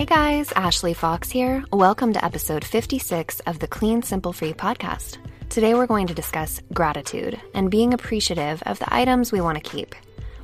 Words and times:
Hey 0.00 0.06
guys, 0.06 0.50
Ashley 0.52 0.94
Fox 0.94 1.28
here. 1.28 1.62
Welcome 1.74 2.14
to 2.14 2.24
episode 2.24 2.64
56 2.64 3.40
of 3.40 3.58
the 3.58 3.66
Clean 3.66 4.00
Simple 4.00 4.32
Free 4.32 4.54
podcast. 4.54 5.18
Today 5.50 5.74
we're 5.74 5.86
going 5.86 6.06
to 6.06 6.14
discuss 6.14 6.58
gratitude 6.72 7.38
and 7.52 7.70
being 7.70 7.92
appreciative 7.92 8.62
of 8.62 8.78
the 8.78 8.94
items 8.94 9.30
we 9.30 9.42
want 9.42 9.62
to 9.62 9.70
keep. 9.70 9.94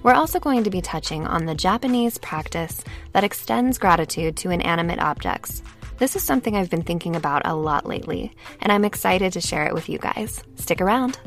We're 0.03 0.13
also 0.13 0.39
going 0.39 0.63
to 0.65 0.71
be 0.71 0.83
touching 0.83 1.27
on 1.27 1.47
the 1.47 1.55
Japanese 1.55 2.19
practice 2.19 2.85
that 3.13 3.25
extends 3.25 3.79
gratitude 3.79 4.37
to 4.37 4.51
inanimate 4.51 4.99
objects. 4.99 5.63
This 5.97 6.17
is 6.17 6.23
something 6.23 6.55
I've 6.55 6.69
been 6.69 6.83
thinking 6.83 7.17
about 7.17 7.47
a 7.47 7.57
lot 7.57 7.87
lately, 7.87 8.33
and 8.61 8.71
I'm 8.71 8.85
excited 8.85 9.33
to 9.33 9.41
share 9.41 9.67
it 9.67 9.73
with 9.73 9.89
you 9.89 9.97
guys. 9.97 10.43
Stick 10.57 10.83
around. 10.83 11.19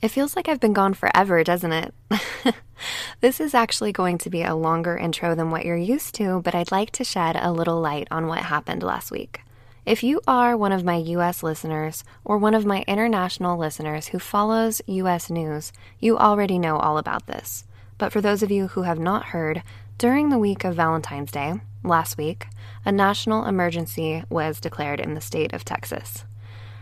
It 0.00 0.12
feels 0.12 0.36
like 0.36 0.48
I've 0.48 0.60
been 0.60 0.74
gone 0.74 0.94
forever, 0.94 1.42
doesn't 1.42 1.72
it? 1.72 1.94
this 3.22 3.38
is 3.38 3.54
actually 3.54 3.92
going 3.92 4.18
to 4.18 4.28
be 4.28 4.42
a 4.42 4.56
longer 4.56 4.96
intro 4.96 5.36
than 5.36 5.52
what 5.52 5.64
you're 5.64 5.76
used 5.76 6.12
to, 6.16 6.42
but 6.42 6.56
I'd 6.56 6.72
like 6.72 6.90
to 6.90 7.04
shed 7.04 7.36
a 7.40 7.52
little 7.52 7.80
light 7.80 8.08
on 8.10 8.26
what 8.26 8.40
happened 8.40 8.82
last 8.82 9.12
week. 9.12 9.42
If 9.86 10.02
you 10.02 10.20
are 10.26 10.56
one 10.56 10.72
of 10.72 10.82
my 10.84 10.96
US 10.96 11.40
listeners 11.44 12.02
or 12.24 12.36
one 12.36 12.52
of 12.52 12.66
my 12.66 12.84
international 12.88 13.56
listeners 13.56 14.08
who 14.08 14.18
follows 14.18 14.82
US 14.86 15.30
news, 15.30 15.72
you 16.00 16.18
already 16.18 16.58
know 16.58 16.78
all 16.78 16.98
about 16.98 17.28
this. 17.28 17.64
But 17.96 18.12
for 18.12 18.20
those 18.20 18.42
of 18.42 18.50
you 18.50 18.66
who 18.66 18.82
have 18.82 18.98
not 18.98 19.26
heard, 19.26 19.62
during 19.98 20.30
the 20.30 20.38
week 20.38 20.64
of 20.64 20.74
Valentine's 20.74 21.30
Day, 21.30 21.54
last 21.84 22.18
week, 22.18 22.48
a 22.84 22.90
national 22.90 23.44
emergency 23.44 24.24
was 24.30 24.58
declared 24.58 24.98
in 24.98 25.14
the 25.14 25.20
state 25.20 25.52
of 25.52 25.64
Texas. 25.64 26.24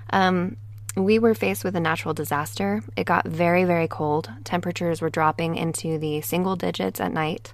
Um, 0.08 0.56
we 0.96 1.18
were 1.18 1.34
faced 1.34 1.64
with 1.64 1.76
a 1.76 1.80
natural 1.80 2.14
disaster. 2.14 2.82
It 2.96 3.04
got 3.04 3.26
very, 3.26 3.64
very 3.64 3.88
cold. 3.88 4.30
Temperatures 4.44 5.00
were 5.00 5.10
dropping 5.10 5.56
into 5.56 5.98
the 5.98 6.20
single 6.20 6.56
digits 6.56 7.00
at 7.00 7.12
night. 7.12 7.52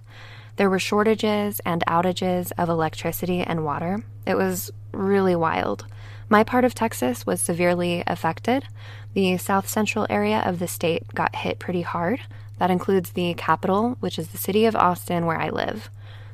There 0.56 0.70
were 0.70 0.78
shortages 0.78 1.60
and 1.66 1.84
outages 1.86 2.50
of 2.56 2.68
electricity 2.68 3.40
and 3.40 3.64
water. 3.64 4.04
It 4.26 4.36
was 4.36 4.70
really 4.92 5.36
wild. 5.36 5.86
My 6.28 6.42
part 6.42 6.64
of 6.64 6.74
Texas 6.74 7.26
was 7.26 7.40
severely 7.40 8.02
affected. 8.06 8.66
The 9.12 9.36
south 9.36 9.68
central 9.68 10.06
area 10.08 10.42
of 10.44 10.58
the 10.58 10.66
state 10.66 11.04
got 11.14 11.36
hit 11.36 11.58
pretty 11.58 11.82
hard. 11.82 12.20
That 12.58 12.70
includes 12.70 13.10
the 13.10 13.34
capital, 13.34 13.96
which 14.00 14.18
is 14.18 14.28
the 14.28 14.38
city 14.38 14.64
of 14.64 14.74
Austin, 14.74 15.26
where 15.26 15.38
I 15.38 15.50
live. 15.50 15.90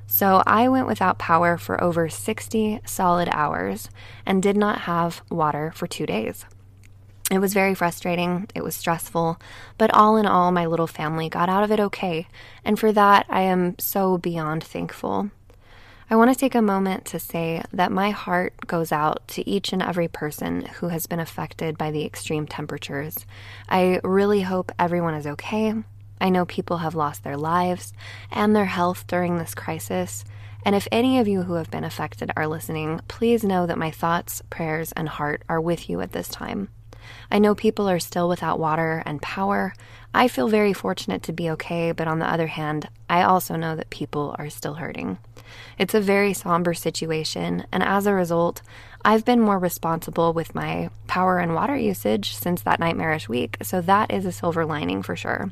So 0.06 0.42
I 0.47 0.69
went 0.69 0.87
without 0.87 1.19
power 1.19 1.59
for 1.59 1.83
over 1.83 2.09
60 2.09 2.81
solid 2.84 3.28
hours 3.33 3.91
and 4.25 4.42
did 4.42 4.56
not 4.56 4.83
have 4.83 5.22
water 5.31 5.72
for 5.75 5.87
two 5.87 6.06
days. 6.06 6.44
It 7.31 7.39
was 7.39 7.55
very 7.55 7.75
frustrating, 7.75 8.48
it 8.55 8.62
was 8.62 8.75
stressful, 8.75 9.41
but 9.78 9.92
all 9.95 10.17
in 10.17 10.27
all, 10.27 10.53
my 10.53 10.67
little 10.67 10.87
family 10.87 11.28
got 11.28 11.48
out 11.48 11.65
of 11.65 11.70
it 11.70 11.81
okay, 11.81 12.27
and 12.65 12.78
for 12.78 12.92
that, 12.92 13.25
I 13.31 13.42
am 13.42 13.78
so 13.78 14.19
beyond 14.19 14.62
thankful. 14.62 15.31
I 16.11 16.17
want 16.17 16.31
to 16.31 16.39
take 16.39 16.55
a 16.55 16.61
moment 16.61 17.06
to 17.06 17.19
say 17.19 17.62
that 17.73 17.91
my 17.91 18.11
heart 18.11 18.67
goes 18.67 18.93
out 18.93 19.27
to 19.28 19.48
each 19.48 19.73
and 19.73 19.83
every 19.83 20.09
person 20.09 20.67
who 20.67 20.89
has 20.89 21.06
been 21.06 21.20
affected 21.20 21.78
by 21.78 21.91
the 21.91 22.05
extreme 22.05 22.47
temperatures. 22.47 23.25
I 23.67 23.98
really 24.05 24.43
hope 24.43 24.73
everyone 24.78 25.15
is 25.15 25.27
okay. 25.27 25.73
I 26.20 26.28
know 26.28 26.45
people 26.45 26.78
have 26.78 26.95
lost 26.95 27.25
their 27.25 27.39
lives 27.39 27.95
and 28.31 28.55
their 28.55 28.67
health 28.67 29.06
during 29.06 29.39
this 29.39 29.55
crisis. 29.55 30.25
And 30.67 30.77
if 30.77 30.87
any 30.93 31.19
of 31.19 31.28
you 31.28 31.45
who 31.45 31.55
have 31.55 31.70
been 31.70 31.83
affected 31.83 32.31
are 32.37 32.47
listening, 32.47 33.00
please 33.09 33.43
know 33.43 33.67
that 33.67 33.78
my 33.78 33.91
thoughts, 33.91 34.43
prayers, 34.50 34.93
and 34.93 35.09
heart 35.09 35.43
are 35.48 35.62
with 35.62 35.89
you 35.89 36.03
at 36.03 36.12
this 36.12 36.28
time. 36.28 36.69
I 37.31 37.39
know 37.39 37.55
people 37.55 37.89
are 37.89 37.98
still 37.98 38.28
without 38.28 38.58
water 38.58 39.03
and 39.06 39.22
power. 39.22 39.75
I 40.14 40.28
feel 40.28 40.48
very 40.48 40.72
fortunate 40.72 41.22
to 41.25 41.33
be 41.33 41.50
okay, 41.50 41.92
but 41.92 42.09
on 42.09 42.19
the 42.19 42.31
other 42.31 42.48
hand, 42.48 42.89
I 43.09 43.22
also 43.22 43.56
know 43.56 43.75
that 43.77 43.91
people 43.91 44.34
are 44.39 44.50
still 44.50 44.75
hurting. 44.75 45.19
It's 45.78 45.94
a 45.94 46.00
very 46.00 46.34
somber 46.34 46.75
situation, 46.75 47.66
and 47.72 47.82
as 47.82 48.06
a 48.06 48.15
result, 48.15 48.62
I've 49.04 49.25
been 49.25 49.41
more 49.41 49.59
responsible 49.59 50.32
with 50.32 50.54
my 50.54 50.91
power 51.06 51.38
and 51.38 51.54
water 51.54 51.76
usage 51.76 52.37
since 52.37 52.62
that 52.62 52.78
nightmarish 52.78 53.28
week, 53.28 53.56
so 53.62 53.81
that 53.81 54.12
is 54.12 54.26
a 54.26 54.32
silver 54.32 54.65
lining 54.65 55.03
for 55.03 55.16
sure. 55.16 55.50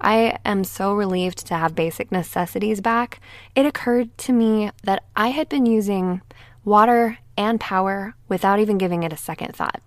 I 0.00 0.38
am 0.44 0.64
so 0.64 0.94
relieved 0.94 1.46
to 1.46 1.54
have 1.54 1.74
basic 1.74 2.10
necessities 2.10 2.80
back. 2.80 3.20
It 3.54 3.66
occurred 3.66 4.16
to 4.18 4.32
me 4.32 4.70
that 4.84 5.04
I 5.14 5.28
had 5.28 5.48
been 5.48 5.66
using 5.66 6.22
water 6.64 7.18
and 7.36 7.60
power 7.60 8.14
without 8.28 8.60
even 8.60 8.78
giving 8.78 9.02
it 9.02 9.12
a 9.12 9.18
second 9.18 9.54
thought. 9.54 9.82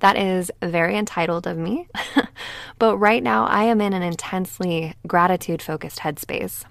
That 0.00 0.16
is 0.16 0.50
very 0.62 0.96
entitled 0.96 1.46
of 1.46 1.56
me. 1.56 1.88
but 2.78 2.96
right 2.98 3.22
now, 3.22 3.46
I 3.46 3.64
am 3.64 3.80
in 3.80 3.92
an 3.92 4.02
intensely 4.02 4.94
gratitude 5.06 5.62
focused 5.62 6.00
headspace. 6.00 6.64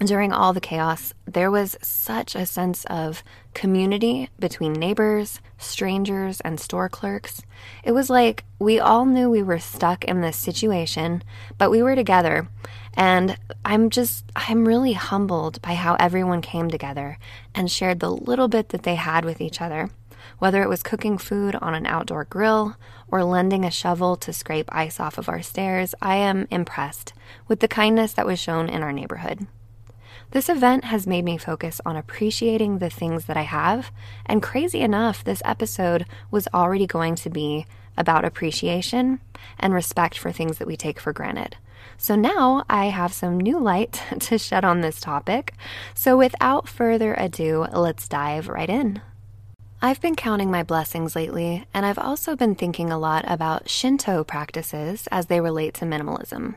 During 0.00 0.32
all 0.32 0.52
the 0.52 0.60
chaos, 0.60 1.12
there 1.26 1.50
was 1.50 1.76
such 1.82 2.36
a 2.36 2.46
sense 2.46 2.84
of 2.84 3.24
community 3.52 4.30
between 4.38 4.72
neighbors, 4.72 5.40
strangers, 5.58 6.40
and 6.42 6.60
store 6.60 6.88
clerks. 6.88 7.42
It 7.82 7.90
was 7.90 8.08
like 8.08 8.44
we 8.60 8.78
all 8.78 9.04
knew 9.04 9.28
we 9.28 9.42
were 9.42 9.58
stuck 9.58 10.04
in 10.04 10.20
this 10.20 10.36
situation, 10.36 11.24
but 11.58 11.72
we 11.72 11.82
were 11.82 11.96
together. 11.96 12.46
And 12.94 13.36
I'm 13.64 13.90
just, 13.90 14.24
I'm 14.36 14.68
really 14.68 14.92
humbled 14.92 15.60
by 15.62 15.74
how 15.74 15.96
everyone 15.98 16.42
came 16.42 16.70
together 16.70 17.18
and 17.52 17.68
shared 17.68 17.98
the 17.98 18.12
little 18.12 18.46
bit 18.46 18.68
that 18.68 18.84
they 18.84 18.94
had 18.94 19.24
with 19.24 19.40
each 19.40 19.60
other. 19.60 19.90
Whether 20.38 20.62
it 20.62 20.68
was 20.68 20.82
cooking 20.82 21.18
food 21.18 21.56
on 21.56 21.74
an 21.74 21.86
outdoor 21.86 22.24
grill 22.24 22.76
or 23.08 23.24
lending 23.24 23.64
a 23.64 23.70
shovel 23.70 24.16
to 24.16 24.32
scrape 24.32 24.68
ice 24.70 25.00
off 25.00 25.18
of 25.18 25.28
our 25.28 25.42
stairs, 25.42 25.94
I 26.00 26.16
am 26.16 26.46
impressed 26.50 27.12
with 27.48 27.60
the 27.60 27.68
kindness 27.68 28.12
that 28.12 28.26
was 28.26 28.38
shown 28.38 28.68
in 28.68 28.82
our 28.82 28.92
neighborhood. 28.92 29.46
This 30.30 30.48
event 30.48 30.84
has 30.84 31.06
made 31.06 31.24
me 31.24 31.38
focus 31.38 31.80
on 31.86 31.96
appreciating 31.96 32.78
the 32.78 32.90
things 32.90 33.24
that 33.24 33.36
I 33.36 33.42
have, 33.42 33.90
and 34.26 34.42
crazy 34.42 34.80
enough, 34.80 35.24
this 35.24 35.42
episode 35.44 36.04
was 36.30 36.46
already 36.52 36.86
going 36.86 37.14
to 37.16 37.30
be 37.30 37.66
about 37.96 38.24
appreciation 38.24 39.20
and 39.58 39.72
respect 39.72 40.18
for 40.18 40.30
things 40.30 40.58
that 40.58 40.68
we 40.68 40.76
take 40.76 41.00
for 41.00 41.12
granted. 41.12 41.56
So 41.96 42.14
now 42.14 42.64
I 42.68 42.86
have 42.86 43.12
some 43.12 43.40
new 43.40 43.58
light 43.58 44.02
to 44.20 44.38
shed 44.38 44.64
on 44.64 44.82
this 44.82 45.00
topic. 45.00 45.54
So 45.94 46.16
without 46.16 46.68
further 46.68 47.14
ado, 47.14 47.66
let's 47.72 48.06
dive 48.06 48.48
right 48.48 48.70
in. 48.70 49.00
I've 49.80 50.00
been 50.00 50.16
counting 50.16 50.50
my 50.50 50.64
blessings 50.64 51.14
lately, 51.14 51.64
and 51.72 51.86
I've 51.86 52.00
also 52.00 52.34
been 52.34 52.56
thinking 52.56 52.90
a 52.90 52.98
lot 52.98 53.24
about 53.28 53.68
Shinto 53.68 54.24
practices 54.24 55.06
as 55.12 55.26
they 55.26 55.40
relate 55.40 55.74
to 55.74 55.84
minimalism. 55.84 56.56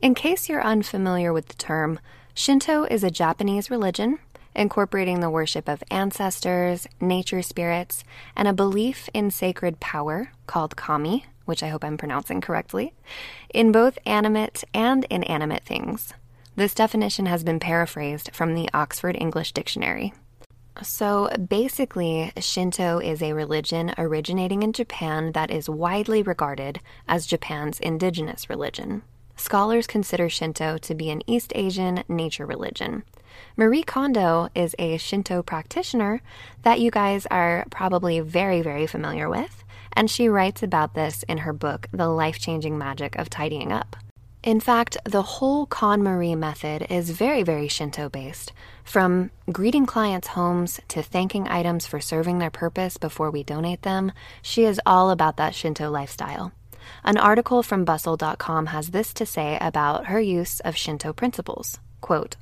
In 0.00 0.14
case 0.14 0.48
you're 0.48 0.64
unfamiliar 0.64 1.30
with 1.30 1.48
the 1.48 1.56
term, 1.56 2.00
Shinto 2.32 2.84
is 2.84 3.04
a 3.04 3.10
Japanese 3.10 3.70
religion 3.70 4.18
incorporating 4.56 5.20
the 5.20 5.28
worship 5.28 5.68
of 5.68 5.84
ancestors, 5.90 6.86
nature 7.02 7.42
spirits, 7.42 8.02
and 8.34 8.48
a 8.48 8.54
belief 8.54 9.10
in 9.12 9.30
sacred 9.30 9.78
power 9.78 10.30
called 10.46 10.74
kami, 10.74 11.26
which 11.44 11.62
I 11.62 11.68
hope 11.68 11.84
I'm 11.84 11.98
pronouncing 11.98 12.40
correctly, 12.40 12.94
in 13.52 13.72
both 13.72 13.98
animate 14.06 14.64
and 14.72 15.04
inanimate 15.10 15.64
things. 15.64 16.14
This 16.56 16.72
definition 16.72 17.26
has 17.26 17.44
been 17.44 17.60
paraphrased 17.60 18.30
from 18.32 18.54
the 18.54 18.70
Oxford 18.72 19.16
English 19.20 19.52
Dictionary. 19.52 20.14
So 20.82 21.28
basically, 21.48 22.32
Shinto 22.38 22.98
is 22.98 23.22
a 23.22 23.32
religion 23.32 23.94
originating 23.96 24.62
in 24.62 24.72
Japan 24.72 25.32
that 25.32 25.50
is 25.50 25.68
widely 25.68 26.22
regarded 26.22 26.80
as 27.06 27.26
Japan's 27.26 27.78
indigenous 27.78 28.50
religion. 28.50 29.02
Scholars 29.36 29.86
consider 29.86 30.28
Shinto 30.28 30.78
to 30.78 30.94
be 30.94 31.10
an 31.10 31.22
East 31.28 31.52
Asian 31.54 32.04
nature 32.08 32.46
religion. 32.46 33.04
Marie 33.56 33.82
Kondo 33.82 34.48
is 34.54 34.74
a 34.78 34.96
Shinto 34.96 35.42
practitioner 35.42 36.22
that 36.62 36.80
you 36.80 36.90
guys 36.90 37.26
are 37.30 37.66
probably 37.70 38.20
very, 38.20 38.62
very 38.62 38.86
familiar 38.86 39.28
with, 39.28 39.64
and 39.92 40.10
she 40.10 40.28
writes 40.28 40.62
about 40.62 40.94
this 40.94 41.24
in 41.24 41.38
her 41.38 41.52
book, 41.52 41.88
The 41.92 42.08
Life 42.08 42.38
Changing 42.38 42.78
Magic 42.78 43.16
of 43.16 43.30
Tidying 43.30 43.72
Up. 43.72 43.96
In 44.44 44.60
fact, 44.60 44.98
the 45.06 45.22
whole 45.22 45.66
KonMari 45.66 46.36
method 46.36 46.86
is 46.90 47.08
very, 47.08 47.42
very 47.42 47.66
Shinto 47.66 48.10
based. 48.10 48.52
From 48.84 49.30
greeting 49.50 49.86
clients' 49.86 50.28
homes 50.28 50.80
to 50.88 51.02
thanking 51.02 51.48
items 51.48 51.86
for 51.86 51.98
serving 51.98 52.40
their 52.40 52.50
purpose 52.50 52.98
before 52.98 53.30
we 53.30 53.42
donate 53.42 53.80
them, 53.80 54.12
she 54.42 54.64
is 54.64 54.78
all 54.84 55.10
about 55.10 55.38
that 55.38 55.54
Shinto 55.54 55.90
lifestyle. 55.90 56.52
An 57.04 57.16
article 57.16 57.62
from 57.62 57.86
bustle.com 57.86 58.66
has 58.66 58.90
this 58.90 59.14
to 59.14 59.24
say 59.24 59.56
about 59.62 60.08
her 60.08 60.20
use 60.20 60.60
of 60.60 60.76
Shinto 60.76 61.14
principles. 61.14 61.80
Quote, 62.02 62.36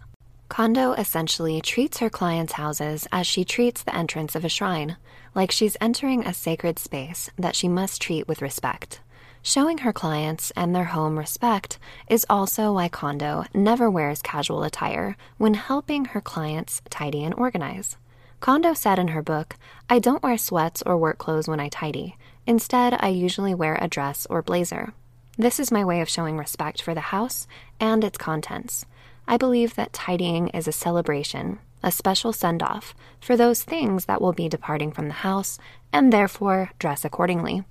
Kondo 0.49 0.95
essentially 0.95 1.61
treats 1.61 1.99
her 1.99 2.11
clients' 2.11 2.55
houses 2.55 3.07
as 3.13 3.29
she 3.29 3.45
treats 3.45 3.85
the 3.85 3.95
entrance 3.95 4.35
of 4.35 4.45
a 4.45 4.49
shrine, 4.49 4.97
like 5.37 5.53
she's 5.53 5.77
entering 5.81 6.27
a 6.27 6.35
sacred 6.35 6.81
space 6.81 7.31
that 7.39 7.55
she 7.55 7.69
must 7.69 8.03
treat 8.03 8.27
with 8.27 8.43
respect. 8.43 9.01
Showing 9.45 9.79
her 9.79 9.93
clients 9.93 10.53
and 10.53 10.75
their 10.75 10.85
home 10.85 11.19
respect 11.19 11.81
is 12.07 12.25
also 12.31 12.75
why 12.75 12.89
Kondo 12.89 13.45
never 13.53 13.91
wears 13.91 14.23
casual 14.23 14.63
attire 14.63 15.17
when 15.37 15.55
helping 15.55 16.05
her 16.07 16.21
clients 16.21 16.81
tidy 16.91 17.25
and 17.25 17.35
organize. 17.35 17.97
Kondo 18.39 18.73
said 18.73 19.01
in 19.01 19.09
her 19.09 19.23
book, 19.23 19.57
I 19.91 19.99
don't 19.99 20.23
wear 20.23 20.39
sweats 20.39 20.81
or 20.87 20.97
work 20.97 21.19
clothes 21.19 21.49
when 21.49 21.59
I 21.59 21.69
tidy. 21.69 22.17
Instead, 22.47 22.97
I 23.01 23.09
usually 23.09 23.53
wear 23.53 23.79
a 23.81 23.89
dress 23.89 24.29
or 24.31 24.43
blazer. 24.43 24.95
This 25.37 25.59
is 25.59 25.73
my 25.73 25.85
way 25.85 26.01
of 26.01 26.09
showing 26.09 26.39
respect 26.39 26.81
for 26.81 26.95
the 26.95 27.01
house 27.01 27.49
and 27.81 28.05
its 28.05 28.19
contents. 28.19 28.87
I 29.27 29.39
believe 29.39 29.75
that 29.75 29.93
tidying 29.93 30.49
is 30.49 30.69
a 30.69 30.73
celebration, 30.73 31.59
a 31.83 31.91
special 31.91 32.33
send 32.33 32.63
off 32.63 32.95
for 33.21 33.37
those 33.37 33.65
things 33.65 34.05
that 34.05 34.21
will 34.21 34.33
be 34.33 34.49
departing 34.49 34.93
from 34.93 35.09
the 35.09 35.15
house, 35.15 35.59
and 35.93 36.13
therefore 36.13 36.71
dress 36.79 37.05
accordingly. 37.05 37.65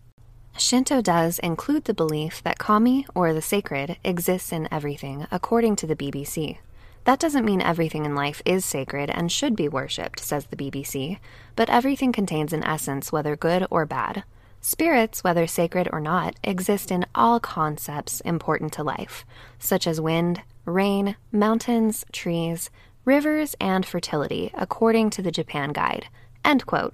Shinto 0.57 1.01
does 1.01 1.39
include 1.39 1.85
the 1.85 1.93
belief 1.93 2.43
that 2.43 2.59
kami, 2.59 3.05
or 3.15 3.33
the 3.33 3.41
sacred, 3.41 3.97
exists 4.03 4.51
in 4.51 4.67
everything, 4.71 5.25
according 5.31 5.75
to 5.77 5.87
the 5.87 5.95
BBC. 5.95 6.57
That 7.03 7.19
doesn't 7.19 7.45
mean 7.45 7.61
everything 7.61 8.05
in 8.05 8.13
life 8.13 8.41
is 8.45 8.63
sacred 8.63 9.09
and 9.09 9.31
should 9.31 9.55
be 9.55 9.67
worshipped, 9.67 10.19
says 10.19 10.45
the 10.45 10.55
BBC, 10.55 11.17
but 11.55 11.69
everything 11.69 12.11
contains 12.11 12.53
an 12.53 12.63
essence, 12.63 13.11
whether 13.11 13.35
good 13.35 13.65
or 13.71 13.85
bad. 13.85 14.23
Spirits, 14.59 15.23
whether 15.23 15.47
sacred 15.47 15.89
or 15.91 15.99
not, 15.99 16.35
exist 16.43 16.91
in 16.91 17.07
all 17.15 17.39
concepts 17.39 18.21
important 18.21 18.71
to 18.73 18.83
life, 18.83 19.25
such 19.57 19.87
as 19.87 19.99
wind, 19.99 20.43
rain, 20.65 21.15
mountains, 21.31 22.05
trees, 22.11 22.69
rivers, 23.03 23.55
and 23.59 23.83
fertility, 23.83 24.51
according 24.53 25.09
to 25.09 25.23
the 25.23 25.31
Japan 25.31 25.71
Guide. 25.71 26.07
End 26.45 26.67
quote. 26.67 26.93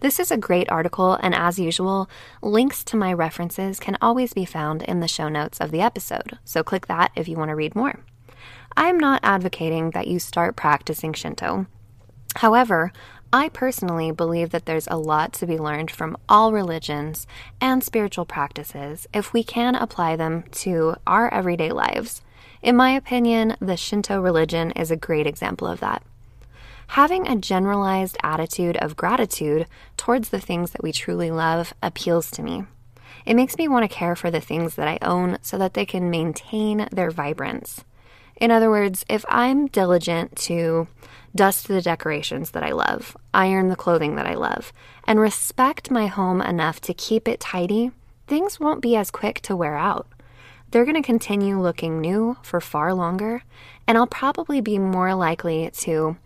This 0.00 0.20
is 0.20 0.30
a 0.30 0.36
great 0.36 0.70
article, 0.70 1.14
and 1.14 1.34
as 1.34 1.58
usual, 1.58 2.08
links 2.40 2.84
to 2.84 2.96
my 2.96 3.12
references 3.12 3.80
can 3.80 3.98
always 4.00 4.32
be 4.32 4.44
found 4.44 4.84
in 4.84 5.00
the 5.00 5.08
show 5.08 5.28
notes 5.28 5.60
of 5.60 5.72
the 5.72 5.80
episode, 5.80 6.38
so 6.44 6.62
click 6.62 6.86
that 6.86 7.10
if 7.16 7.26
you 7.26 7.36
want 7.36 7.48
to 7.48 7.56
read 7.56 7.74
more. 7.74 7.98
I'm 8.76 8.96
not 8.96 9.20
advocating 9.24 9.90
that 9.90 10.06
you 10.06 10.20
start 10.20 10.54
practicing 10.54 11.14
Shinto. 11.14 11.66
However, 12.36 12.92
I 13.32 13.48
personally 13.48 14.12
believe 14.12 14.50
that 14.50 14.66
there's 14.66 14.86
a 14.86 14.96
lot 14.96 15.32
to 15.34 15.46
be 15.46 15.58
learned 15.58 15.90
from 15.90 16.16
all 16.28 16.52
religions 16.52 17.26
and 17.60 17.82
spiritual 17.82 18.24
practices 18.24 19.08
if 19.12 19.32
we 19.32 19.42
can 19.42 19.74
apply 19.74 20.14
them 20.14 20.44
to 20.52 20.94
our 21.08 21.28
everyday 21.34 21.72
lives. 21.72 22.22
In 22.62 22.76
my 22.76 22.92
opinion, 22.92 23.56
the 23.60 23.76
Shinto 23.76 24.20
religion 24.20 24.70
is 24.70 24.92
a 24.92 24.96
great 24.96 25.26
example 25.26 25.66
of 25.66 25.80
that. 25.80 26.04
Having 26.88 27.28
a 27.28 27.36
generalized 27.36 28.16
attitude 28.22 28.76
of 28.78 28.96
gratitude 28.96 29.66
towards 29.96 30.30
the 30.30 30.40
things 30.40 30.72
that 30.72 30.82
we 30.82 30.90
truly 30.90 31.30
love 31.30 31.74
appeals 31.82 32.30
to 32.32 32.42
me. 32.42 32.64
It 33.26 33.34
makes 33.34 33.56
me 33.58 33.68
want 33.68 33.88
to 33.88 33.94
care 33.94 34.16
for 34.16 34.30
the 34.30 34.40
things 34.40 34.74
that 34.74 34.88
I 34.88 34.98
own 35.02 35.38
so 35.42 35.58
that 35.58 35.74
they 35.74 35.84
can 35.84 36.10
maintain 36.10 36.88
their 36.90 37.10
vibrance. 37.10 37.84
In 38.36 38.50
other 38.50 38.70
words, 38.70 39.04
if 39.08 39.24
I'm 39.28 39.66
diligent 39.66 40.36
to 40.36 40.88
dust 41.34 41.68
the 41.68 41.82
decorations 41.82 42.52
that 42.52 42.62
I 42.62 42.72
love, 42.72 43.16
iron 43.34 43.68
the 43.68 43.76
clothing 43.76 44.16
that 44.16 44.26
I 44.26 44.34
love, 44.34 44.72
and 45.04 45.20
respect 45.20 45.90
my 45.90 46.06
home 46.06 46.40
enough 46.40 46.80
to 46.82 46.94
keep 46.94 47.28
it 47.28 47.40
tidy, 47.40 47.90
things 48.26 48.58
won't 48.58 48.80
be 48.80 48.96
as 48.96 49.10
quick 49.10 49.40
to 49.42 49.56
wear 49.56 49.76
out. 49.76 50.06
They're 50.70 50.84
going 50.84 51.00
to 51.00 51.02
continue 51.02 51.60
looking 51.60 52.00
new 52.00 52.36
for 52.42 52.60
far 52.60 52.94
longer, 52.94 53.42
and 53.86 53.98
I'll 53.98 54.06
probably 54.06 54.60
be 54.60 54.78
more 54.78 55.14
likely 55.14 55.70
to 55.78 56.16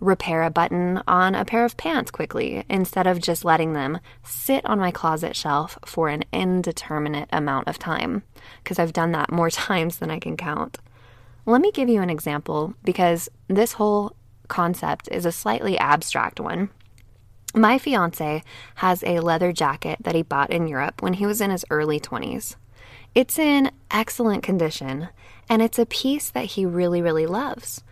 repair 0.00 0.42
a 0.42 0.50
button 0.50 1.02
on 1.08 1.34
a 1.34 1.44
pair 1.44 1.64
of 1.64 1.76
pants 1.76 2.10
quickly 2.10 2.64
instead 2.68 3.06
of 3.06 3.20
just 3.20 3.44
letting 3.44 3.72
them 3.72 3.98
sit 4.22 4.64
on 4.66 4.78
my 4.78 4.90
closet 4.90 5.34
shelf 5.34 5.78
for 5.84 6.08
an 6.08 6.24
indeterminate 6.32 7.28
amount 7.32 7.68
of 7.68 7.78
time, 7.78 8.22
because 8.62 8.78
I've 8.78 8.92
done 8.92 9.12
that 9.12 9.32
more 9.32 9.50
times 9.68 9.98
than 9.98 10.10
I 10.10 10.18
can 10.18 10.36
count. 10.36 10.78
Let 11.46 11.60
me 11.60 11.70
give 11.70 11.88
you 11.88 12.02
an 12.02 12.10
example 12.10 12.74
because 12.82 13.28
this 13.48 13.72
whole 13.72 14.16
concept 14.48 15.08
is 15.10 15.24
a 15.24 15.32
slightly 15.32 15.78
abstract 15.78 16.40
one. 16.40 16.70
My 17.54 17.78
fiance 17.78 18.42
has 18.76 19.02
a 19.04 19.20
leather 19.20 19.52
jacket 19.52 19.98
that 20.02 20.14
he 20.14 20.22
bought 20.22 20.50
in 20.50 20.66
Europe 20.66 21.00
when 21.00 21.14
he 21.14 21.26
was 21.26 21.40
in 21.40 21.50
his 21.50 21.64
early 21.70 21.98
20s. 21.98 22.56
It's 23.14 23.38
in 23.38 23.70
excellent 23.90 24.42
condition, 24.42 25.08
and 25.48 25.62
it's 25.62 25.78
a 25.78 25.86
piece 25.86 26.28
that 26.30 26.44
he 26.44 26.66
really, 26.66 27.00
really 27.00 27.26
loves. 27.26 27.82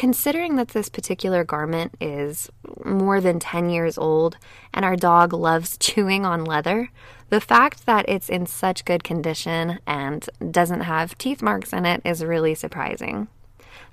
Considering 0.00 0.56
that 0.56 0.68
this 0.68 0.88
particular 0.88 1.44
garment 1.44 1.94
is 2.00 2.50
more 2.86 3.20
than 3.20 3.38
10 3.38 3.68
years 3.68 3.98
old 3.98 4.38
and 4.72 4.82
our 4.82 4.96
dog 4.96 5.34
loves 5.34 5.76
chewing 5.78 6.24
on 6.24 6.42
leather, 6.42 6.90
the 7.28 7.38
fact 7.38 7.84
that 7.84 8.08
it's 8.08 8.30
in 8.30 8.46
such 8.46 8.86
good 8.86 9.04
condition 9.04 9.78
and 9.86 10.26
doesn't 10.50 10.80
have 10.80 11.18
teeth 11.18 11.42
marks 11.42 11.74
in 11.74 11.84
it 11.84 12.00
is 12.02 12.24
really 12.24 12.54
surprising. 12.54 13.28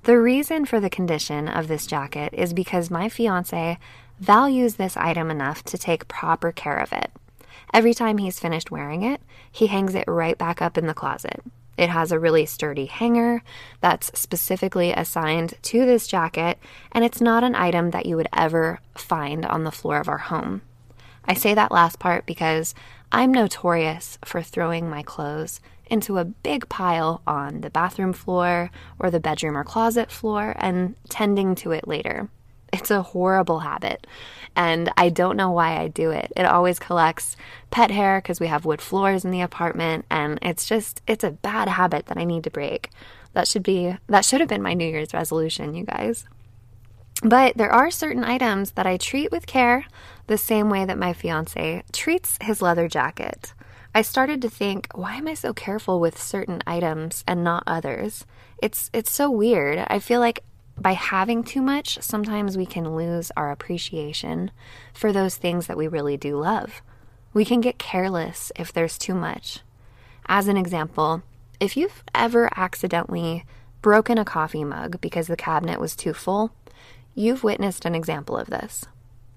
The 0.03 0.17
reason 0.17 0.63
for 0.63 0.79
the 0.79 0.89
condition 0.89 1.49
of 1.49 1.67
this 1.67 1.85
jacket 1.85 2.29
is 2.31 2.53
because 2.53 2.89
my 2.89 3.09
fiance 3.09 3.77
values 4.17 4.75
this 4.75 4.95
item 4.95 5.29
enough 5.29 5.61
to 5.63 5.77
take 5.77 6.07
proper 6.07 6.53
care 6.53 6.77
of 6.77 6.93
it. 6.93 7.11
Every 7.73 7.93
time 7.93 8.17
he's 8.17 8.39
finished 8.39 8.71
wearing 8.71 9.03
it, 9.03 9.19
he 9.51 9.67
hangs 9.67 9.93
it 9.93 10.07
right 10.07 10.37
back 10.37 10.61
up 10.61 10.77
in 10.77 10.87
the 10.87 10.93
closet. 10.93 11.41
It 11.77 11.89
has 11.89 12.11
a 12.11 12.19
really 12.19 12.45
sturdy 12.45 12.87
hanger 12.87 13.43
that's 13.81 14.17
specifically 14.19 14.91
assigned 14.91 15.53
to 15.61 15.85
this 15.85 16.07
jacket, 16.07 16.57
and 16.91 17.05
it's 17.05 17.21
not 17.21 17.43
an 17.43 17.55
item 17.55 17.91
that 17.91 18.05
you 18.05 18.15
would 18.15 18.29
ever 18.33 18.79
find 18.95 19.45
on 19.45 19.63
the 19.63 19.71
floor 19.71 19.99
of 19.99 20.09
our 20.09 20.17
home. 20.17 20.61
I 21.25 21.33
say 21.33 21.53
that 21.53 21.71
last 21.71 21.99
part 21.99 22.25
because 22.25 22.73
I'm 23.11 23.33
notorious 23.33 24.17
for 24.25 24.41
throwing 24.41 24.89
my 24.89 25.03
clothes 25.03 25.59
into 25.89 26.17
a 26.17 26.25
big 26.25 26.67
pile 26.69 27.21
on 27.27 27.61
the 27.61 27.69
bathroom 27.69 28.13
floor 28.13 28.71
or 28.99 29.11
the 29.11 29.19
bedroom 29.19 29.57
or 29.57 29.63
closet 29.63 30.11
floor 30.11 30.55
and 30.57 30.95
tending 31.09 31.55
to 31.55 31.71
it 31.71 31.87
later. 31.87 32.29
It's 32.73 32.91
a 32.91 33.01
horrible 33.01 33.59
habit, 33.59 34.05
and 34.55 34.91
I 34.97 35.09
don't 35.09 35.37
know 35.37 35.51
why 35.51 35.79
I 35.79 35.87
do 35.87 36.11
it. 36.11 36.31
It 36.35 36.45
always 36.45 36.79
collects 36.79 37.37
pet 37.71 37.91
hair 37.91 38.19
because 38.21 38.39
we 38.39 38.47
have 38.47 38.65
wood 38.65 38.81
floors 38.81 39.23
in 39.23 39.31
the 39.31 39.41
apartment, 39.41 40.05
and 40.09 40.37
it's 40.41 40.65
just 40.65 41.01
it's 41.07 41.23
a 41.23 41.31
bad 41.31 41.69
habit 41.69 42.07
that 42.07 42.17
I 42.17 42.25
need 42.25 42.43
to 42.43 42.51
break. 42.51 42.89
That 43.33 43.47
should 43.47 43.63
be 43.63 43.95
that 44.07 44.25
should 44.25 44.41
have 44.41 44.49
been 44.49 44.61
my 44.61 44.73
New 44.73 44.87
Year's 44.87 45.13
resolution, 45.13 45.75
you 45.75 45.85
guys. 45.85 46.25
But 47.23 47.57
there 47.57 47.71
are 47.71 47.89
certain 47.89 48.23
items 48.23 48.71
that 48.71 48.85
I 48.85 48.97
treat 48.97 49.31
with 49.31 49.47
care 49.47 49.85
the 50.27 50.37
same 50.37 50.69
way 50.69 50.85
that 50.85 50.99
my 50.99 51.13
fiance 51.13 51.83
treats 51.91 52.37
his 52.41 52.61
leather 52.61 52.87
jacket. 52.87 53.53
I 53.95 54.03
started 54.03 54.41
to 54.43 54.49
think, 54.49 54.89
why 54.93 55.15
am 55.15 55.27
I 55.27 55.33
so 55.33 55.53
careful 55.53 55.99
with 55.99 56.21
certain 56.21 56.61
items 56.67 57.23
and 57.27 57.43
not 57.43 57.63
others? 57.65 58.25
It's 58.61 58.91
it's 58.93 59.09
so 59.09 59.31
weird. 59.31 59.85
I 59.87 59.99
feel 59.99 60.19
like 60.19 60.43
by 60.79 60.93
having 60.93 61.43
too 61.43 61.61
much, 61.61 61.99
sometimes 62.01 62.57
we 62.57 62.65
can 62.65 62.95
lose 62.95 63.31
our 63.35 63.51
appreciation 63.51 64.51
for 64.93 65.11
those 65.11 65.35
things 65.35 65.67
that 65.67 65.77
we 65.77 65.87
really 65.87 66.17
do 66.17 66.37
love. 66.37 66.81
We 67.33 67.45
can 67.45 67.61
get 67.61 67.79
careless 67.79 68.51
if 68.55 68.71
there's 68.71 68.97
too 68.97 69.15
much. 69.15 69.59
As 70.27 70.47
an 70.47 70.57
example, 70.57 71.23
if 71.59 71.75
you've 71.75 72.03
ever 72.13 72.49
accidentally 72.55 73.45
broken 73.81 74.17
a 74.17 74.25
coffee 74.25 74.63
mug 74.63 75.01
because 75.01 75.27
the 75.27 75.35
cabinet 75.35 75.79
was 75.79 75.95
too 75.95 76.13
full, 76.13 76.51
you've 77.15 77.43
witnessed 77.43 77.85
an 77.85 77.95
example 77.95 78.37
of 78.37 78.47
this. 78.47 78.85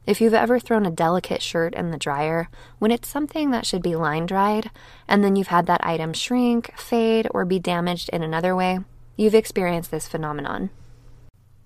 If 0.07 0.21
you've 0.21 0.35
ever 0.35 0.59
thrown 0.59 0.87
a 0.87 0.91
delicate 0.91 1.41
shirt 1.41 1.75
in 1.75 1.91
the 1.91 1.99
dryer 1.99 2.49
when 2.79 2.91
it's 2.91 3.09
something 3.09 3.51
that 3.51 3.65
should 3.65 3.83
be 3.83 3.97
line 3.97 4.27
dried, 4.27 4.71
and 5.07 5.23
then 5.23 5.37
you've 5.37 5.49
had 5.49 5.67
that 5.67 5.87
item 5.87 6.13
shrink, 6.13 6.77
fade, 6.79 7.29
or 7.31 7.45
be 7.45 7.59
damaged 7.59 8.11
in 8.11 8.23
another 8.23 8.57
way, 8.57 8.81
you've 9.17 9.35
experienced 9.35 9.91
this 9.91 10.09
phenomenon. 10.09 10.71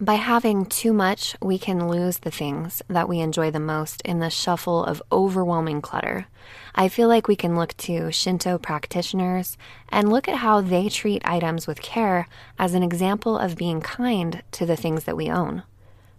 By 0.05 0.17
having 0.17 0.67
too 0.67 0.93
much, 0.93 1.35
we 1.41 1.59
can 1.59 1.89
lose 1.89 2.19
the 2.19 2.31
things 2.31 2.83
that 2.89 3.09
we 3.09 3.21
enjoy 3.21 3.51
the 3.51 3.59
most 3.59 4.03
in 4.03 4.19
the 4.19 4.29
shuffle 4.29 4.85
of 4.85 5.03
overwhelming 5.11 5.81
clutter. 5.81 6.27
I 6.75 6.89
feel 6.89 7.09
like 7.09 7.27
we 7.27 7.37
can 7.37 7.57
look 7.57 7.75
to 7.79 8.13
Shinto 8.13 8.59
practitioners 8.59 9.57
and 9.89 10.13
look 10.13 10.29
at 10.29 10.37
how 10.37 10.61
they 10.61 10.91
treat 10.91 11.23
items 11.25 11.67
with 11.67 11.81
care 11.81 12.29
as 12.59 12.75
an 12.75 12.83
example 12.83 13.39
of 13.39 13.57
being 13.57 13.81
kind 13.81 14.43
to 14.53 14.67
the 14.67 14.77
things 14.77 15.05
that 15.05 15.17
we 15.17 15.31
own. 15.31 15.63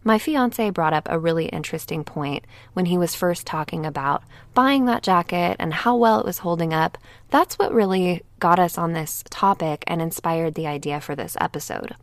My 0.03 0.17
fiance 0.17 0.67
brought 0.71 0.93
up 0.93 1.07
a 1.07 1.19
really 1.19 1.45
interesting 1.45 2.03
point 2.03 2.43
when 2.73 2.87
he 2.87 2.97
was 2.97 3.13
first 3.13 3.45
talking 3.45 3.85
about 3.85 4.23
buying 4.55 4.85
that 4.85 5.03
jacket 5.03 5.57
and 5.59 5.71
how 5.71 5.95
well 5.95 6.19
it 6.19 6.25
was 6.25 6.39
holding 6.39 6.73
up. 6.73 6.97
That's 7.29 7.59
what 7.59 7.71
really 7.71 8.23
got 8.39 8.57
us 8.57 8.79
on 8.79 8.93
this 8.93 9.23
topic 9.29 9.83
and 9.85 10.01
inspired 10.01 10.55
the 10.55 10.65
idea 10.65 11.01
for 11.01 11.15
this 11.15 11.37
episode. 11.39 11.95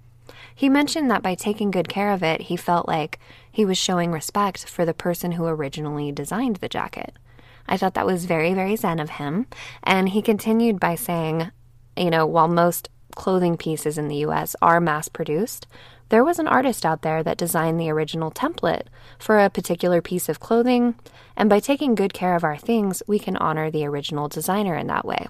He 0.55 0.69
mentioned 0.69 1.11
that 1.11 1.23
by 1.23 1.35
taking 1.35 1.71
good 1.71 1.89
care 1.89 2.13
of 2.13 2.23
it, 2.23 2.43
he 2.43 2.57
felt 2.57 2.89
like 2.89 3.19
he 3.51 3.65
was 3.65 3.79
showing 3.79 4.13
respect 4.13 4.69
for 4.69 4.85
the 4.85 4.95
person 4.95 5.33
who 5.33 5.47
originally 5.47 6.13
designed 6.13 6.57
the 6.57 6.69
jacket. 6.69 7.17
I 7.67 7.77
thought 7.77 7.95
that 7.95 8.07
was 8.07 8.25
very, 8.25 8.55
very 8.55 8.77
zen 8.77 8.99
of 8.99 9.11
him. 9.11 9.47
And 9.83 10.09
he 10.09 10.23
continued 10.23 10.81
by 10.81 10.95
saying, 10.95 11.51
you 11.97 12.11
know, 12.11 12.27
while 12.27 12.49
most 12.49 12.89
clothing 13.15 13.57
pieces 13.57 13.99
in 13.99 14.09
the 14.09 14.17
US 14.17 14.57
are 14.63 14.81
mass 14.81 15.09
produced, 15.09 15.67
there 16.09 16.25
was 16.25 16.39
an 16.39 16.49
artist 16.49 16.85
out 16.85 17.03
there 17.03 17.23
that 17.23 17.39
designed 17.39 17.81
the 17.81 17.89
original 17.89 18.31
template 18.31 18.87
for 19.19 19.39
a 19.39 19.49
particular 19.49 20.03
piece 20.03 20.29
of 20.29 20.41
clothing, 20.41 20.95
and 21.37 21.49
by 21.49 21.59
taking 21.59 21.95
good 21.95 22.13
care 22.13 22.37
of 22.37 22.45
our 22.45 22.59
things, 22.59 23.03
we 23.07 23.19
can 23.19 23.37
honor 23.39 23.71
the 23.71 23.87
original 23.87 24.29
designer 24.29 24.77
in 24.77 24.89
that 24.89 25.07
way. 25.07 25.27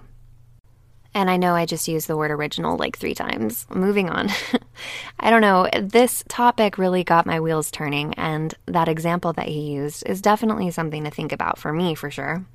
And 1.15 1.29
I 1.29 1.37
know 1.37 1.53
I 1.53 1.65
just 1.65 1.87
used 1.87 2.07
the 2.07 2.17
word 2.17 2.31
original 2.31 2.75
like 2.75 2.97
three 2.97 3.13
times. 3.13 3.67
Moving 3.69 4.09
on. 4.09 4.29
I 5.19 5.29
don't 5.29 5.41
know. 5.41 5.69
This 5.79 6.23
topic 6.27 6.77
really 6.77 7.03
got 7.03 7.25
my 7.27 7.39
wheels 7.39 7.69
turning, 7.69 8.13
and 8.15 8.53
that 8.65 8.87
example 8.87 9.31
that 9.33 9.47
he 9.47 9.61
used 9.73 10.03
is 10.07 10.21
definitely 10.21 10.71
something 10.71 11.03
to 11.03 11.11
think 11.11 11.31
about 11.31 11.59
for 11.59 11.71
me, 11.71 11.93
for 11.93 12.09
sure. 12.09 12.45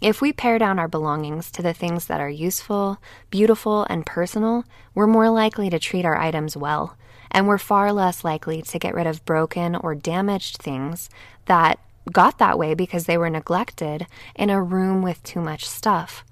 If 0.00 0.20
we 0.22 0.32
pare 0.32 0.58
down 0.58 0.78
our 0.78 0.88
belongings 0.88 1.50
to 1.50 1.62
the 1.62 1.74
things 1.74 2.06
that 2.06 2.20
are 2.20 2.30
useful, 2.30 2.98
beautiful, 3.30 3.84
and 3.90 4.06
personal, 4.06 4.64
we're 4.94 5.06
more 5.08 5.28
likely 5.28 5.68
to 5.70 5.78
treat 5.78 6.04
our 6.04 6.16
items 6.16 6.56
well. 6.56 6.96
and 7.30 7.46
we're 7.46 7.58
far 7.58 7.92
less 7.92 8.24
likely 8.24 8.62
to 8.62 8.78
get 8.78 8.94
rid 8.94 9.06
of 9.06 9.24
broken 9.24 9.76
or 9.76 9.94
damaged 9.94 10.56
things 10.56 11.10
that 11.46 11.78
got 12.10 12.38
that 12.38 12.58
way 12.58 12.74
because 12.74 13.04
they 13.04 13.18
were 13.18 13.30
neglected 13.30 14.06
in 14.34 14.50
a 14.50 14.62
room 14.62 15.02
with 15.02 15.22
too 15.22 15.40
much 15.40 15.68
stuff. 15.68 16.24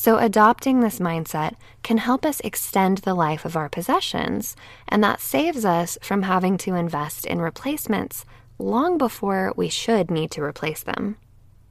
So, 0.00 0.18
adopting 0.18 0.78
this 0.78 1.00
mindset 1.00 1.54
can 1.82 1.98
help 1.98 2.24
us 2.24 2.38
extend 2.44 2.98
the 2.98 3.14
life 3.14 3.44
of 3.44 3.56
our 3.56 3.68
possessions, 3.68 4.54
and 4.86 5.02
that 5.02 5.20
saves 5.20 5.64
us 5.64 5.98
from 6.00 6.22
having 6.22 6.56
to 6.58 6.76
invest 6.76 7.26
in 7.26 7.40
replacements 7.40 8.24
long 8.60 8.96
before 8.96 9.52
we 9.56 9.68
should 9.68 10.08
need 10.08 10.30
to 10.30 10.40
replace 10.40 10.84
them. 10.84 11.16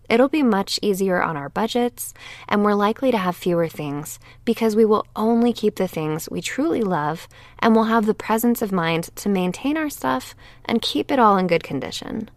It'll 0.09 0.27
be 0.27 0.43
much 0.43 0.77
easier 0.81 1.23
on 1.23 1.37
our 1.37 1.47
budgets, 1.47 2.13
and 2.49 2.65
we're 2.65 2.73
likely 2.73 3.11
to 3.11 3.17
have 3.17 3.37
fewer 3.37 3.69
things 3.69 4.19
because 4.43 4.75
we 4.75 4.83
will 4.83 5.05
only 5.15 5.53
keep 5.53 5.77
the 5.77 5.87
things 5.87 6.27
we 6.29 6.41
truly 6.41 6.81
love 6.81 7.29
and 7.59 7.75
we'll 7.75 7.85
have 7.85 8.07
the 8.07 8.13
presence 8.13 8.61
of 8.61 8.73
mind 8.73 9.09
to 9.15 9.29
maintain 9.29 9.77
our 9.77 9.89
stuff 9.89 10.35
and 10.65 10.81
keep 10.81 11.11
it 11.11 11.19
all 11.19 11.37
in 11.37 11.47
good 11.47 11.63
condition. 11.63 12.29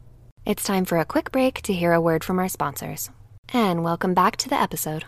It's 0.46 0.62
time 0.62 0.84
for 0.84 0.98
a 0.98 1.04
quick 1.04 1.32
break 1.32 1.62
to 1.62 1.72
hear 1.72 1.92
a 1.92 2.00
word 2.00 2.22
from 2.22 2.38
our 2.38 2.48
sponsors. 2.48 3.10
And 3.52 3.82
welcome 3.82 4.14
back 4.14 4.36
to 4.36 4.48
the 4.48 4.60
episode. 4.60 5.04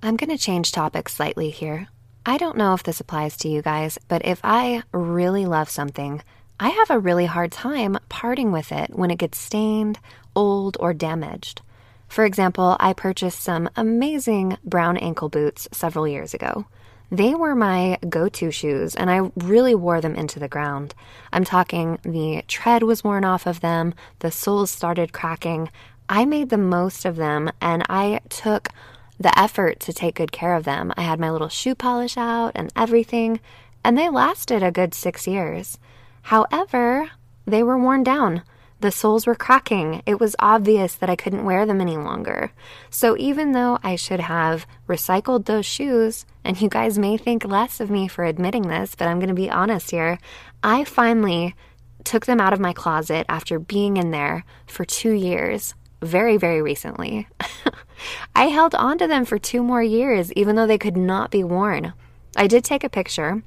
I'm 0.00 0.16
going 0.16 0.30
to 0.30 0.38
change 0.38 0.70
topics 0.70 1.14
slightly 1.14 1.50
here. 1.50 1.88
I 2.24 2.38
don't 2.38 2.56
know 2.56 2.72
if 2.72 2.84
this 2.84 3.00
applies 3.00 3.36
to 3.38 3.48
you 3.48 3.62
guys, 3.62 3.98
but 4.06 4.24
if 4.24 4.40
I 4.44 4.84
really 4.92 5.44
love 5.44 5.68
something, 5.68 6.22
I 6.60 6.68
have 6.68 6.90
a 6.90 7.00
really 7.00 7.26
hard 7.26 7.50
time 7.50 7.98
parting 8.08 8.52
with 8.52 8.70
it 8.70 8.90
when 8.94 9.10
it 9.10 9.18
gets 9.18 9.38
stained, 9.38 9.98
old, 10.36 10.76
or 10.78 10.94
damaged. 10.94 11.62
For 12.06 12.24
example, 12.24 12.76
I 12.78 12.92
purchased 12.92 13.40
some 13.40 13.68
amazing 13.74 14.56
brown 14.62 14.98
ankle 14.98 15.28
boots 15.28 15.66
several 15.72 16.06
years 16.06 16.32
ago. 16.32 16.66
They 17.10 17.34
were 17.34 17.56
my 17.56 17.98
go 18.08 18.28
to 18.28 18.52
shoes, 18.52 18.94
and 18.94 19.10
I 19.10 19.32
really 19.36 19.74
wore 19.74 20.00
them 20.00 20.14
into 20.14 20.38
the 20.38 20.46
ground. 20.48 20.94
I'm 21.32 21.44
talking 21.44 21.98
the 22.04 22.44
tread 22.46 22.84
was 22.84 23.02
worn 23.02 23.24
off 23.24 23.46
of 23.46 23.60
them, 23.60 23.94
the 24.20 24.30
soles 24.30 24.70
started 24.70 25.12
cracking. 25.12 25.70
I 26.08 26.24
made 26.24 26.50
the 26.50 26.56
most 26.56 27.04
of 27.04 27.16
them, 27.16 27.50
and 27.60 27.82
I 27.88 28.20
took 28.28 28.68
the 29.18 29.36
effort 29.38 29.80
to 29.80 29.92
take 29.92 30.16
good 30.16 30.32
care 30.32 30.54
of 30.54 30.64
them. 30.64 30.92
I 30.96 31.02
had 31.02 31.20
my 31.20 31.30
little 31.30 31.48
shoe 31.48 31.74
polish 31.74 32.16
out 32.16 32.52
and 32.54 32.72
everything, 32.76 33.40
and 33.84 33.96
they 33.96 34.08
lasted 34.08 34.62
a 34.62 34.70
good 34.70 34.94
six 34.94 35.26
years. 35.26 35.78
However, 36.22 37.10
they 37.46 37.62
were 37.62 37.78
worn 37.78 38.02
down. 38.02 38.42
The 38.80 38.92
soles 38.92 39.26
were 39.26 39.34
cracking. 39.34 40.02
It 40.06 40.20
was 40.20 40.36
obvious 40.38 40.94
that 40.94 41.10
I 41.10 41.16
couldn't 41.16 41.44
wear 41.44 41.66
them 41.66 41.80
any 41.80 41.96
longer. 41.96 42.52
So 42.90 43.16
even 43.18 43.50
though 43.50 43.78
I 43.82 43.96
should 43.96 44.20
have 44.20 44.66
recycled 44.88 45.46
those 45.46 45.66
shoes, 45.66 46.26
and 46.44 46.60
you 46.60 46.68
guys 46.68 46.96
may 46.96 47.16
think 47.16 47.44
less 47.44 47.80
of 47.80 47.90
me 47.90 48.06
for 48.06 48.24
admitting 48.24 48.68
this, 48.68 48.94
but 48.94 49.08
I'm 49.08 49.18
going 49.18 49.28
to 49.30 49.34
be 49.34 49.50
honest 49.50 49.90
here, 49.90 50.18
I 50.62 50.84
finally 50.84 51.56
took 52.04 52.26
them 52.26 52.40
out 52.40 52.52
of 52.52 52.60
my 52.60 52.72
closet 52.72 53.26
after 53.28 53.58
being 53.58 53.96
in 53.96 54.12
there 54.12 54.44
for 54.66 54.84
two 54.84 55.12
years, 55.12 55.74
very, 56.00 56.36
very 56.36 56.62
recently. 56.62 57.26
I 58.34 58.46
held 58.46 58.74
on 58.74 58.98
to 58.98 59.06
them 59.06 59.24
for 59.24 59.38
two 59.38 59.62
more 59.62 59.82
years, 59.82 60.32
even 60.32 60.56
though 60.56 60.66
they 60.66 60.78
could 60.78 60.96
not 60.96 61.30
be 61.30 61.44
worn. 61.44 61.92
I 62.36 62.46
did 62.46 62.64
take 62.64 62.84
a 62.84 62.88
picture 62.88 63.42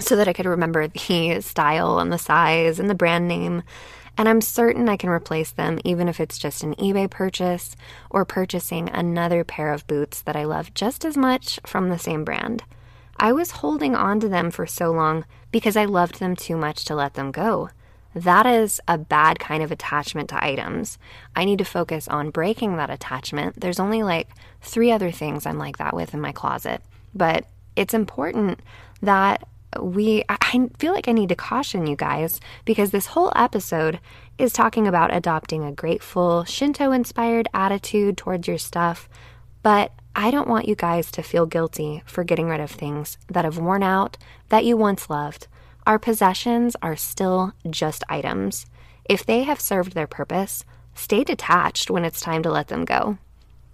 so 0.00 0.16
that 0.16 0.28
I 0.28 0.32
could 0.32 0.46
remember 0.46 0.88
the 0.88 1.40
style 1.42 1.98
and 1.98 2.12
the 2.12 2.18
size 2.18 2.78
and 2.78 2.88
the 2.88 2.94
brand 2.94 3.28
name. 3.28 3.62
And 4.16 4.28
I'm 4.28 4.40
certain 4.40 4.88
I 4.88 4.96
can 4.96 5.10
replace 5.10 5.50
them 5.50 5.80
even 5.84 6.08
if 6.08 6.20
it's 6.20 6.38
just 6.38 6.62
an 6.62 6.74
eBay 6.76 7.10
purchase 7.10 7.74
or 8.10 8.24
purchasing 8.24 8.88
another 8.88 9.42
pair 9.42 9.72
of 9.72 9.86
boots 9.86 10.22
that 10.22 10.36
I 10.36 10.44
love 10.44 10.72
just 10.74 11.04
as 11.04 11.16
much 11.16 11.58
from 11.66 11.88
the 11.88 11.98
same 11.98 12.24
brand. 12.24 12.62
I 13.16 13.32
was 13.32 13.50
holding 13.52 13.94
on 13.94 14.20
to 14.20 14.28
them 14.28 14.50
for 14.50 14.66
so 14.66 14.90
long 14.92 15.24
because 15.50 15.76
I 15.76 15.84
loved 15.84 16.20
them 16.20 16.36
too 16.36 16.56
much 16.56 16.84
to 16.86 16.94
let 16.94 17.14
them 17.14 17.30
go. 17.30 17.70
That 18.14 18.46
is 18.46 18.80
a 18.86 18.96
bad 18.96 19.38
kind 19.38 19.62
of 19.62 19.72
attachment 19.72 20.28
to 20.30 20.44
items. 20.44 20.98
I 21.34 21.44
need 21.44 21.58
to 21.58 21.64
focus 21.64 22.06
on 22.06 22.30
breaking 22.30 22.76
that 22.76 22.90
attachment. 22.90 23.60
There's 23.60 23.80
only 23.80 24.02
like 24.02 24.28
three 24.62 24.92
other 24.92 25.10
things 25.10 25.46
I'm 25.46 25.58
like 25.58 25.78
that 25.78 25.94
with 25.94 26.14
in 26.14 26.20
my 26.20 26.32
closet, 26.32 26.80
but 27.14 27.44
it's 27.76 27.94
important 27.94 28.60
that 29.02 29.46
we 29.80 30.24
I 30.28 30.68
feel 30.78 30.92
like 30.92 31.08
I 31.08 31.12
need 31.12 31.30
to 31.30 31.34
caution 31.34 31.88
you 31.88 31.96
guys 31.96 32.40
because 32.64 32.92
this 32.92 33.06
whole 33.06 33.32
episode 33.34 33.98
is 34.38 34.52
talking 34.52 34.86
about 34.86 35.14
adopting 35.14 35.64
a 35.64 35.72
grateful 35.72 36.44
Shinto 36.44 36.92
inspired 36.92 37.48
attitude 37.52 38.16
towards 38.16 38.46
your 38.46 38.58
stuff, 38.58 39.08
but 39.62 39.92
I 40.16 40.30
don't 40.30 40.48
want 40.48 40.68
you 40.68 40.76
guys 40.76 41.10
to 41.12 41.22
feel 41.22 41.46
guilty 41.46 42.02
for 42.06 42.22
getting 42.22 42.48
rid 42.48 42.60
of 42.60 42.70
things 42.70 43.18
that 43.28 43.44
have 43.44 43.58
worn 43.58 43.82
out 43.82 44.16
that 44.48 44.64
you 44.64 44.76
once 44.76 45.10
loved. 45.10 45.48
Our 45.86 45.98
possessions 45.98 46.76
are 46.80 46.96
still 46.96 47.52
just 47.68 48.04
items. 48.08 48.64
If 49.04 49.26
they 49.26 49.42
have 49.42 49.60
served 49.60 49.92
their 49.92 50.06
purpose, 50.06 50.64
stay 50.94 51.24
detached 51.24 51.90
when 51.90 52.06
it's 52.06 52.22
time 52.22 52.42
to 52.44 52.50
let 52.50 52.68
them 52.68 52.86
go. 52.86 53.18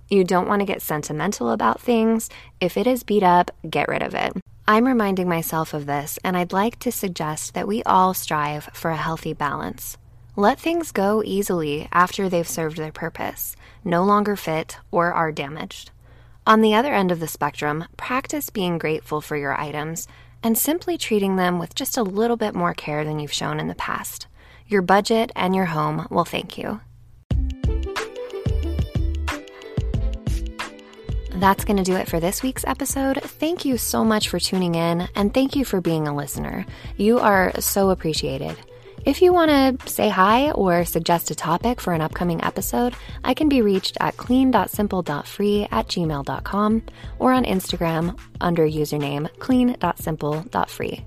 You 0.08 0.24
don't 0.24 0.48
want 0.48 0.58
to 0.58 0.66
get 0.66 0.82
sentimental 0.82 1.52
about 1.52 1.80
things. 1.80 2.28
If 2.60 2.76
it 2.76 2.88
is 2.88 3.04
beat 3.04 3.22
up, 3.22 3.52
get 3.68 3.86
rid 3.86 4.02
of 4.02 4.16
it. 4.16 4.32
I'm 4.66 4.86
reminding 4.86 5.28
myself 5.28 5.72
of 5.72 5.86
this, 5.86 6.18
and 6.24 6.36
I'd 6.36 6.52
like 6.52 6.80
to 6.80 6.90
suggest 6.90 7.54
that 7.54 7.68
we 7.68 7.84
all 7.84 8.12
strive 8.12 8.64
for 8.72 8.90
a 8.90 8.96
healthy 8.96 9.32
balance. 9.32 9.96
Let 10.34 10.58
things 10.58 10.90
go 10.90 11.22
easily 11.24 11.88
after 11.92 12.28
they've 12.28 12.48
served 12.48 12.76
their 12.76 12.90
purpose, 12.90 13.54
no 13.84 14.02
longer 14.02 14.34
fit, 14.34 14.78
or 14.90 15.12
are 15.12 15.30
damaged. 15.30 15.92
On 16.44 16.60
the 16.60 16.74
other 16.74 16.92
end 16.92 17.12
of 17.12 17.20
the 17.20 17.28
spectrum, 17.28 17.84
practice 17.96 18.50
being 18.50 18.78
grateful 18.78 19.20
for 19.20 19.36
your 19.36 19.60
items 19.60 20.08
and 20.42 20.56
simply 20.56 20.96
treating 20.96 21.36
them 21.36 21.58
with 21.58 21.74
just 21.74 21.96
a 21.96 22.02
little 22.02 22.36
bit 22.36 22.54
more 22.54 22.74
care 22.74 23.04
than 23.04 23.18
you've 23.18 23.32
shown 23.32 23.60
in 23.60 23.68
the 23.68 23.74
past. 23.74 24.26
Your 24.66 24.82
budget 24.82 25.32
and 25.34 25.54
your 25.54 25.66
home 25.66 26.06
will 26.10 26.24
thank 26.24 26.56
you. 26.56 26.80
That's 31.34 31.64
going 31.64 31.78
to 31.78 31.82
do 31.82 31.96
it 31.96 32.08
for 32.08 32.20
this 32.20 32.42
week's 32.42 32.64
episode. 32.66 33.22
Thank 33.22 33.64
you 33.64 33.78
so 33.78 34.04
much 34.04 34.28
for 34.28 34.38
tuning 34.38 34.74
in, 34.74 35.08
and 35.14 35.32
thank 35.32 35.56
you 35.56 35.64
for 35.64 35.80
being 35.80 36.06
a 36.06 36.14
listener. 36.14 36.66
You 36.96 37.18
are 37.18 37.58
so 37.60 37.88
appreciated. 37.90 38.56
If 39.06 39.22
you 39.22 39.32
want 39.32 39.50
to 39.50 39.88
say 39.88 40.10
hi 40.10 40.50
or 40.50 40.84
suggest 40.84 41.30
a 41.30 41.34
topic 41.34 41.80
for 41.80 41.94
an 41.94 42.02
upcoming 42.02 42.44
episode, 42.44 42.94
I 43.24 43.32
can 43.32 43.48
be 43.48 43.62
reached 43.62 43.96
at 43.98 44.18
clean.simple.free 44.18 45.68
at 45.70 45.88
gmail.com 45.88 46.82
or 47.18 47.32
on 47.32 47.44
Instagram 47.44 48.18
under 48.42 48.66
username 48.66 49.28
clean.simple.free. 49.38 51.06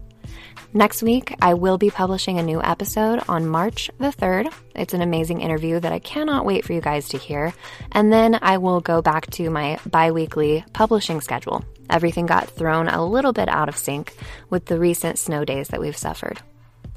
Next 0.76 1.04
week, 1.04 1.36
I 1.40 1.54
will 1.54 1.78
be 1.78 1.92
publishing 1.92 2.40
a 2.40 2.44
new 2.44 2.60
episode 2.64 3.22
on 3.30 3.48
March 3.48 3.92
the 4.00 4.08
3rd. 4.08 4.52
It's 4.74 4.96
an 4.96 5.04
amazing 5.04 5.42
interview 5.42 5.80
that 5.80 5.94
I 5.94 6.00
cannot 6.00 6.46
wait 6.46 6.66
for 6.66 6.74
you 6.74 6.82
guys 6.82 7.10
to 7.10 7.20
hear. 7.20 7.54
And 7.92 8.12
then 8.12 8.40
I 8.42 8.58
will 8.58 8.82
go 8.82 9.04
back 9.04 9.30
to 9.32 9.52
my 9.52 9.78
bi 9.86 10.10
weekly 10.10 10.66
publishing 10.74 11.22
schedule. 11.22 11.64
Everything 11.92 12.26
got 12.26 12.50
thrown 12.50 12.88
a 12.88 13.06
little 13.06 13.34
bit 13.34 13.50
out 13.50 13.70
of 13.70 13.78
sync 13.78 14.16
with 14.50 14.66
the 14.66 14.80
recent 14.80 15.20
snow 15.20 15.46
days 15.46 15.68
that 15.68 15.80
we've 15.80 15.96
suffered. 15.96 16.42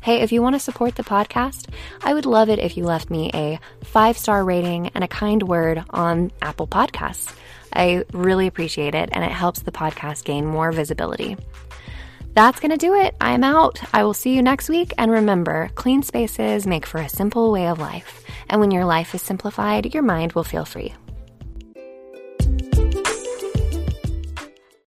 Hey, 0.07 0.21
if 0.21 0.31
you 0.31 0.41
want 0.41 0.55
to 0.55 0.61
support 0.61 0.95
the 0.95 1.03
podcast, 1.03 1.67
I 2.01 2.15
would 2.15 2.27
love 2.27 2.49
it 2.49 2.61
if 2.61 2.77
you 2.77 2.85
left 2.85 3.11
me 3.11 3.29
a 3.35 3.59
five 3.83 4.17
star 4.17 4.45
rating 4.45 4.87
and 4.95 5.03
a 5.03 5.09
kind 5.09 5.43
word 5.43 5.83
on 5.91 6.31
Apple 6.41 6.69
Podcasts. 6.69 7.35
I 7.73 8.05
really 8.13 8.47
appreciate 8.47 8.95
it, 8.95 9.09
and 9.11 9.25
it 9.25 9.33
helps 9.33 9.63
the 9.63 9.73
podcast 9.73 10.23
gain 10.23 10.47
more 10.47 10.71
visibility. 10.71 11.37
That's 12.35 12.61
going 12.61 12.71
to 12.71 12.77
do 12.77 12.95
it. 12.95 13.17
I'm 13.21 13.43
out. 13.43 13.83
I 13.93 14.05
will 14.05 14.15
see 14.15 14.33
you 14.37 14.43
next 14.43 14.69
week. 14.69 14.95
And 14.97 15.11
remember, 15.11 15.71
clean 15.75 16.05
spaces 16.05 16.69
make 16.69 16.87
for 16.87 16.99
a 16.99 17.09
simple 17.09 17.51
way 17.51 17.67
of 17.67 17.81
life. 17.81 18.25
And 18.49 18.61
when 18.61 18.71
your 18.71 18.85
life 18.85 19.13
is 19.13 19.23
simplified, 19.23 19.93
your 19.93 20.05
mind 20.05 20.35
will 20.35 20.45
feel 20.45 20.65
free. 20.65 20.95